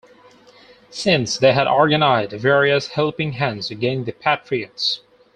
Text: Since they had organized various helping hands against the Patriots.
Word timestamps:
Since 0.89 1.37
they 1.37 1.53
had 1.53 1.67
organized 1.67 2.31
various 2.31 2.87
helping 2.87 3.33
hands 3.33 3.69
against 3.69 4.07
the 4.07 4.13
Patriots. 4.13 5.01